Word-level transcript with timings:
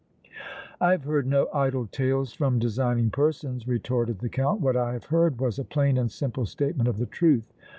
"I 0.81 0.93
have 0.93 1.03
heard 1.03 1.27
no 1.27 1.47
idle 1.53 1.85
tales 1.85 2.33
from 2.33 2.57
designing 2.57 3.11
persons," 3.11 3.67
retorted 3.67 4.17
the 4.17 4.29
Count. 4.29 4.59
"What 4.59 4.75
I 4.75 4.93
have 4.93 5.05
heard 5.05 5.39
was 5.39 5.59
a 5.59 5.63
plain 5.63 5.95
and 5.95 6.09
simple 6.11 6.47
statement 6.47 6.89
of 6.89 6.97
the 6.97 7.05
truth. 7.05 7.53